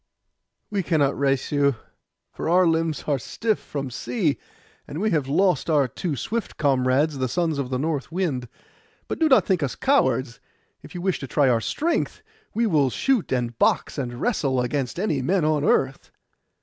[0.71, 1.75] 'We cannot race against you,
[2.33, 4.39] for our limbs are stiff from sea;
[4.87, 8.47] and we have lost our two swift comrades, the sons of the north wind.
[9.07, 10.39] But do not think us cowards:
[10.81, 14.97] if you wish to try our strength, we will shoot, and box, and wrestle, against
[14.99, 16.09] any men on earth.